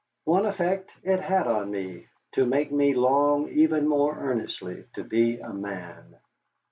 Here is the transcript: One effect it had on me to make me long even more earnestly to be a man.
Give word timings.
One 0.23 0.47
effect 0.47 0.89
it 1.03 1.19
had 1.19 1.45
on 1.45 1.69
me 1.69 2.07
to 2.31 2.43
make 2.43 2.71
me 2.71 2.95
long 2.95 3.49
even 3.49 3.87
more 3.87 4.17
earnestly 4.17 4.85
to 4.95 5.03
be 5.03 5.37
a 5.37 5.53
man. 5.53 6.15